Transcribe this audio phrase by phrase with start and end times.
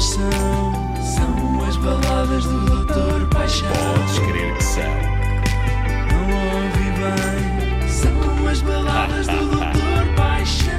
[0.00, 0.30] São,
[1.04, 3.68] são as baladas do Doutor Paixão.
[3.68, 4.82] Podes crer que são.
[6.10, 6.24] Não
[6.56, 10.70] ouvi bem, são as baladas do Doutor Paixão.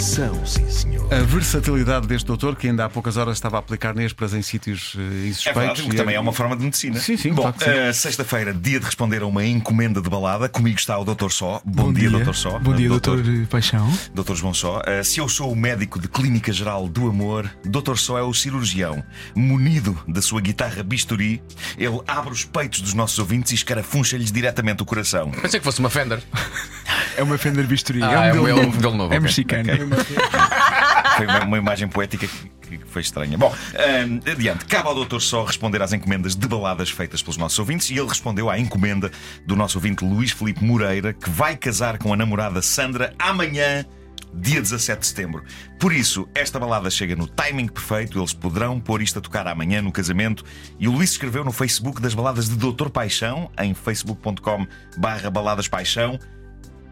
[0.00, 0.69] São, sim.
[1.10, 4.94] A versatilidade deste doutor, que ainda há poucas horas estava a aplicar nespras em sítios
[4.96, 5.80] eh, É verdade, insuspeitos.
[5.80, 7.00] o que e também é uma forma de medicina.
[7.00, 7.70] Sim, sim, Bom, claro que sim.
[7.70, 10.48] eh, sexta-feira, dia de responder a uma encomenda de balada.
[10.48, 11.30] Comigo está o Dr.
[11.30, 11.60] Só.
[11.64, 12.32] Bom, dia, Dr.
[12.32, 12.60] Só.
[12.60, 13.18] Bom dia, Eh, doutor
[13.50, 13.92] Paixão.
[14.14, 14.34] Dr.
[14.34, 14.82] João Só.
[14.86, 17.96] Eh, se eu sou o médico de Clínica Geral do Amor, Dr.
[17.96, 19.02] Só é o cirurgião.
[19.34, 21.42] Munido da sua guitarra bisturi,
[21.76, 25.32] ele abre os peitos dos nossos ouvintes e escarafuncha-lhes diretamente o coração.
[25.32, 26.22] Pensei que fosse uma Fender.
[27.16, 28.00] É uma Fender Bisturi.
[28.02, 28.74] Ah, é é um modelo é um novo.
[28.76, 29.20] modelo novo, É ok.
[29.20, 29.68] mexicano.
[31.20, 33.36] Foi uma, uma imagem poética que, foi estranha.
[33.36, 34.64] Bom, hum, adiante.
[34.64, 38.08] Cabe ao doutor só responder às encomendas de baladas feitas pelos nossos ouvintes e ele
[38.08, 39.10] respondeu à encomenda
[39.44, 43.84] do nosso ouvinte Luís Felipe Moreira, que vai casar com a namorada Sandra amanhã.
[44.32, 45.42] Dia 17 de setembro.
[45.78, 48.18] Por isso, esta balada chega no timing perfeito.
[48.18, 50.44] Eles poderão pôr isto a tocar amanhã no casamento.
[50.78, 55.30] E o Luís escreveu no Facebook das baladas de Doutor Paixão, em facebook.com/barra.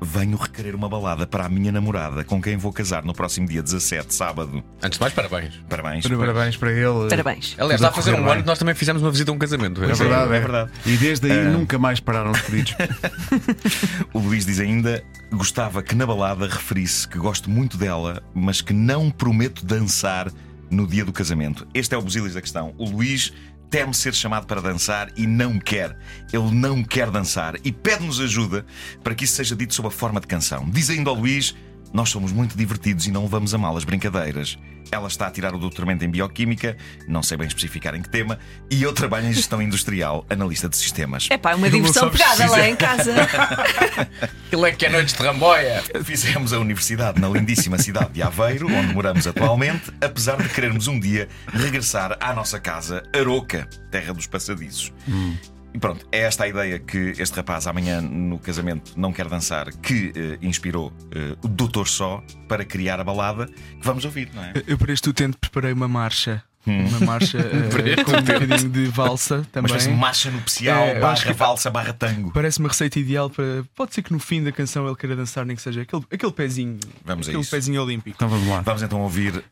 [0.01, 3.61] Venho requerer uma balada para a minha namorada, com quem vou casar no próximo dia
[3.63, 4.63] 17, sábado.
[4.83, 5.55] Antes de mais, parabéns.
[5.69, 6.07] Parabéns.
[6.07, 7.09] Parabéns para ele.
[7.11, 7.57] Parabéns.
[7.59, 8.33] Aliás, está a fazer um bem.
[8.33, 9.83] ano que nós também fizemos uma visita a um casamento.
[9.83, 10.71] É É verdade, é verdade.
[10.87, 11.51] E desde aí Ah.
[11.51, 12.75] nunca mais pararam os pedidos.
[14.13, 18.73] O Luís diz ainda: gostava que na balada referisse que gosto muito dela, mas que
[18.73, 20.31] não prometo dançar
[20.71, 21.67] no dia do casamento.
[21.75, 22.75] Este é o busilis da questão.
[22.79, 23.33] O Luís
[23.70, 25.97] teme ser chamado para dançar e não quer.
[26.33, 28.64] Ele não quer dançar e pede-nos ajuda
[29.02, 30.69] para que isso seja dito sob a forma de canção.
[30.69, 31.55] Diz ainda ao Luís:
[31.92, 34.58] Nós somos muito divertidos e não levamos a mal as brincadeiras.
[34.91, 38.39] Ela está a tirar o doutoramento em Bioquímica, não sei bem especificar em que tema,
[38.70, 41.28] e eu trabalho em Gestão Industrial, analista de sistemas.
[41.30, 43.12] É pá, uma Ele não diversão pegada lá em casa.
[44.47, 45.83] Aquilo é que é noites de ramboia.
[46.05, 50.98] Fizemos a universidade na lindíssima cidade de Aveiro, onde moramos atualmente, apesar de querermos um
[50.98, 54.92] dia regressar à nossa casa, Aroca, terra dos passadiços.
[55.06, 59.70] E pronto, é esta a ideia que este rapaz amanhã no casamento não quer dançar,
[59.73, 64.42] que eh, inspirou eh, o Doutor Só para criar a balada que vamos ouvir, não
[64.45, 64.52] é?
[64.67, 66.42] Eu para este utente preparei uma marcha.
[66.67, 69.67] Uma marcha eh, Para este com um bocadinho de valsa Uma também.
[69.70, 72.31] espécie de marcha nupcial, É, eu acho barra que- valsa, barra tango.
[72.33, 73.64] Parece uma receita ideal para.
[73.75, 76.33] Pode ser que no fim da canção ele queira dançar, nem que seja aquele, aquele
[76.33, 76.79] pezinho.
[77.05, 77.51] Vamos a aquele isso.
[77.51, 78.17] pezinho olímpico.
[78.17, 78.61] Então vamos lá.
[78.61, 79.42] Vamos então ouvir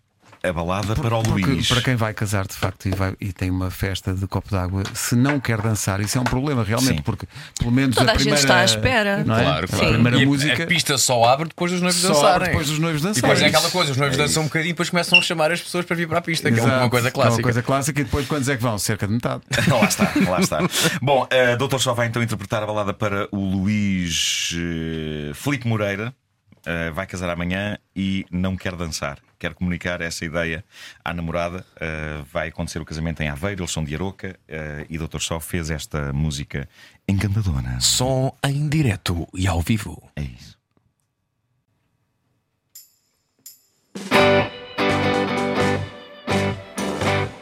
[0.42, 1.68] a balada para o Porque, Luís.
[1.68, 4.82] para quem vai casar de facto e, vai- e tem uma festa de copo d'água,
[4.94, 7.02] se não quer dançar, isso é um problema realmente, Sim.
[7.02, 7.26] porque
[7.58, 8.40] pelo menos Toda a a gente primeira.
[8.42, 9.24] está à espera.
[9.24, 9.42] Não é?
[9.42, 9.92] Claro, A claro.
[9.94, 10.62] primeira E a- música.
[10.62, 12.46] A pista só abre depois dos noivos só dançarem.
[12.48, 13.22] depois dos noivos E dançarem.
[13.30, 15.60] depois é aquela coisa, os noivos dançam um bocadinho e depois começam a chamar as
[15.60, 17.36] pessoas para vir para a pista, que é Exato, uma coisa que é clássica.
[17.36, 18.78] uma coisa clássica e depois quantos é que vão?
[18.78, 19.42] Cerca de metade.
[19.70, 20.58] lá está, lá está.
[21.02, 26.14] Bom, uh, Doutor Só vai então interpretar a balada para o Luís eh, Felipe Moreira.
[26.66, 29.18] Uh, vai casar amanhã e não quer dançar.
[29.38, 30.64] Quer comunicar essa ideia
[31.04, 31.64] à namorada.
[31.76, 35.38] Uh, vai acontecer o casamento em Aveiro, eles são de Aroca uh, e Doutor Só
[35.38, 36.68] fez esta música
[37.08, 37.78] encantadora.
[37.78, 40.02] Som em direto e ao vivo.
[40.16, 40.56] É isso.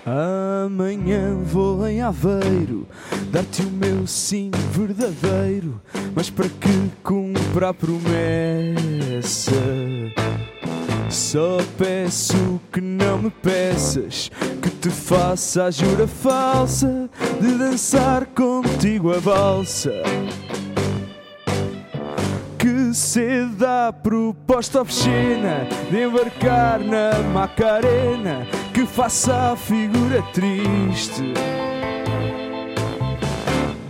[0.06, 2.86] Amanhã vou em Aveiro
[3.34, 5.80] dar-te o meu sim verdadeiro,
[6.14, 8.93] mas para que cumpra a promessa,
[11.10, 14.30] só peço que não me peças
[14.60, 17.08] que te faça a jura falsa
[17.40, 19.92] de dançar contigo a valsa.
[22.58, 31.34] Que ceda a proposta obscena de embarcar na Macarena, que faça a figura triste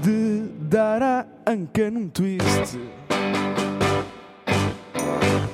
[0.03, 2.79] de dar a anca num twist.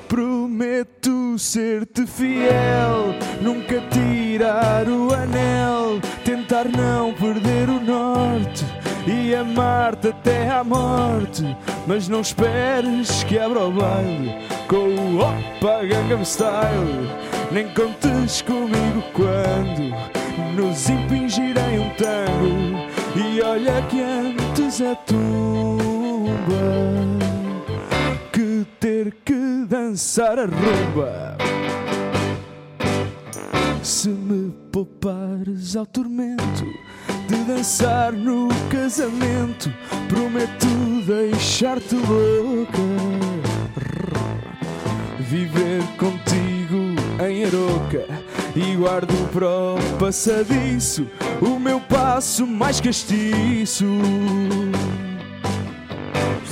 [0.08, 8.64] Prometo ser-te fiel, nunca tirar o anel, tentar não perder o norte
[9.06, 11.56] e amar-te até à morte.
[11.86, 14.34] Mas não esperes que abra o baile
[14.69, 17.08] com o Opa Gangnam Style,
[17.50, 19.94] nem contes comigo quando
[20.55, 22.90] nos impingirem um tango.
[23.17, 25.90] E olha que antes a tumba
[29.90, 31.37] dançar a rumba.
[33.82, 36.64] Se me poupares ao tormento
[37.26, 39.72] de dançar no casamento,
[40.08, 40.69] prometo
[41.06, 42.78] deixar-te louca.
[45.19, 46.94] Viver contigo
[47.28, 48.06] em Aroca
[48.54, 51.04] e guardo para o passadiço
[51.40, 53.86] o meu passo mais castiço.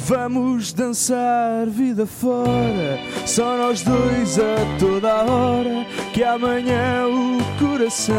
[0.09, 5.85] Vamos dançar vida fora, só nós dois a toda a hora,
[6.15, 8.17] que amanhã o coração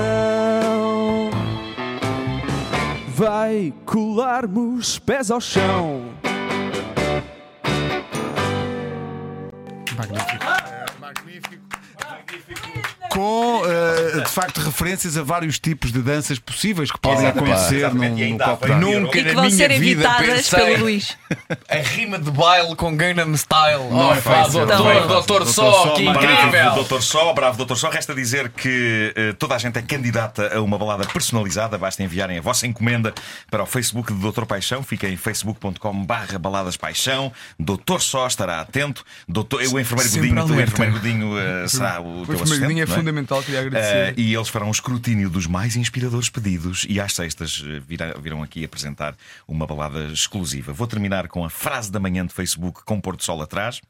[3.07, 6.13] vai colarmos pés ao chão.
[9.97, 10.45] Magnífico.
[13.19, 17.75] Com, eh, de facto, referências a vários tipos de danças possíveis que podem Exatamente, acontecer
[17.79, 18.11] exatamente.
[18.11, 18.67] num, E num ainda copo.
[18.75, 21.17] Nunca E que na vão minha ser vida evitadas pensei pelo Luís.
[21.69, 23.89] a rima de baile com Gangnam Style.
[23.91, 26.73] Não é pá, fácil, doutor, não é doutor Doutor Só, Só, que Bravo, incrível.
[26.75, 27.89] doutor Só, bravo, doutor Só.
[27.89, 31.77] Resta dizer que eh, toda a gente é candidata a uma balada personalizada.
[31.77, 33.13] Basta enviarem a vossa encomenda
[33.51, 34.81] para o Facebook do Doutor Paixão.
[34.81, 37.31] Fica em facebook.com/barra baladas paixão.
[37.59, 39.03] Doutor Só estará atento.
[39.27, 40.71] Doutor, o enfermeiro Sempre Godinho, o alerta.
[40.71, 42.81] enfermeiro Godinho eh, será o, O teu enfermeiro assistente.
[42.81, 44.19] é não fundamental, queria Eh, agradecer.
[44.19, 48.41] e eles farão um escrutínio dos mais inspiradores pedidos e às sextas eh, virá- virão
[48.43, 49.15] aqui apresentar
[49.47, 50.71] uma balada exclusiva.
[50.73, 53.81] Vou terminar com a frase da manhã de Facebook com Porto Sol atrás.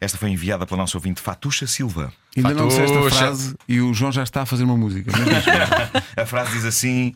[0.00, 2.12] Esta foi enviada pela nossa ouvinte Fatucha Silva.
[2.36, 3.16] Ainda não disseste a Fatuxa.
[3.18, 5.12] frase e o João já está a fazer uma música.
[5.12, 5.22] Diz,
[6.16, 7.14] A frase diz assim: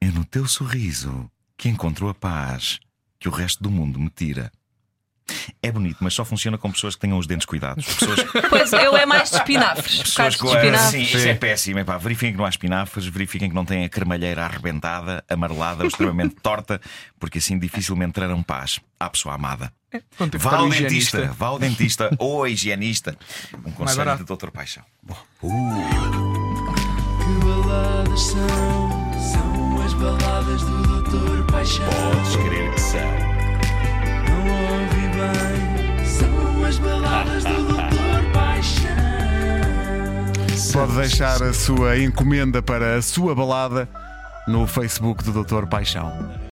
[0.00, 2.78] É no teu sorriso que encontro a paz
[3.18, 4.50] que o resto do mundo me tira.
[5.62, 7.84] É bonito, mas só funciona com pessoas que tenham os dentes cuidados.
[7.86, 8.20] Pessoas,
[8.50, 10.02] Pois eu é mais de espinafres.
[10.02, 10.90] pessoas com espinafres.
[10.90, 11.78] Sim, isso é péssimo.
[11.78, 15.88] Epá, verifiquem que não há espinafres, verifiquem que não têm a cremalheira arrebentada, amarelada ou
[15.88, 16.80] extremamente torta,
[17.18, 19.72] porque assim dificilmente trarão paz à pessoa amada.
[20.16, 21.34] Quando tem que Vá ao dentista, higienista.
[21.38, 23.16] vá ao dentista ou higienista.
[23.64, 24.50] Um conselho de Dr.
[24.50, 24.82] Paixão.
[25.40, 25.46] Que
[27.44, 29.12] baladas são?
[29.32, 31.86] São as baladas do Doutor Paixão.
[31.86, 33.31] Podes crer que são.
[40.72, 43.86] Pode deixar a sua encomenda para a sua balada
[44.48, 46.32] no Facebook do Doutor Paixão.